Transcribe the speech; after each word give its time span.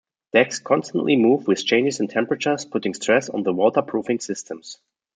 Decks 0.33 0.57
constantly 0.57 1.15
move 1.15 1.45
with 1.45 1.63
changes 1.63 1.99
in 1.99 2.07
temperatures, 2.07 2.65
putting 2.65 2.95
stress 2.95 3.29
on 3.29 3.43
the 3.43 3.53
waterproofing 3.53 4.19
systems. 4.19 4.79